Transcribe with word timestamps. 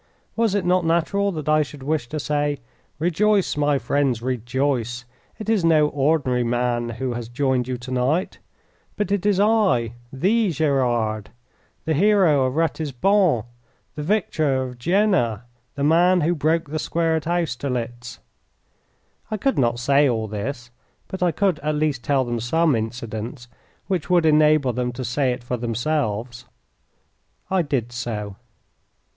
Was 0.35 0.55
it 0.55 0.65
not 0.65 0.83
natural 0.83 1.31
that 1.33 1.47
I 1.47 1.61
should 1.61 1.83
wish 1.83 2.09
to 2.09 2.19
say, 2.19 2.57
"Rejoice, 2.97 3.55
my 3.55 3.77
friends, 3.77 4.19
rejoice! 4.19 5.05
It 5.37 5.47
is 5.47 5.63
no 5.63 5.89
ordinary 5.89 6.43
man 6.43 6.89
who 6.97 7.13
has 7.13 7.29
joined 7.29 7.67
you 7.67 7.77
to 7.77 7.91
night, 7.91 8.39
but 8.95 9.11
it 9.11 9.27
is 9.27 9.39
I, 9.39 9.93
THE 10.11 10.49
Gerard, 10.49 11.29
the 11.85 11.93
hero 11.93 12.45
of 12.47 12.55
Ratisbon, 12.55 13.43
the 13.93 14.01
victor 14.01 14.63
of 14.63 14.79
Jena, 14.79 15.43
the 15.75 15.83
man 15.83 16.21
who 16.21 16.33
broke 16.33 16.71
the 16.71 16.79
square 16.79 17.15
at 17.15 17.27
Austerlitz"? 17.27 18.17
I 19.29 19.37
could 19.37 19.59
not 19.59 19.77
say 19.77 20.09
all 20.09 20.27
this. 20.27 20.71
But 21.09 21.21
I 21.21 21.31
could 21.31 21.59
at 21.59 21.75
least 21.75 22.03
tell 22.03 22.25
them 22.25 22.39
some 22.39 22.75
incidents 22.75 23.47
which 23.85 24.09
would 24.09 24.25
enable 24.25 24.73
them 24.73 24.91
to 24.93 25.05
say 25.05 25.31
it 25.31 25.43
for 25.43 25.57
themselves. 25.57 26.45
I 27.51 27.61
did 27.61 27.91
so. 27.91 28.37